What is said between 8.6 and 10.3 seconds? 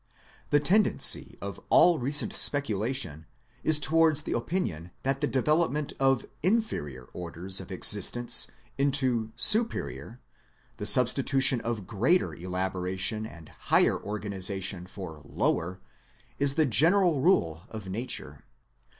into superior,